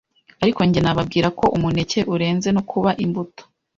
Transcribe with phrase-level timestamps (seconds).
[0.43, 3.43] ariko jye nababwira ko umuneke urenze no kuba imbuto,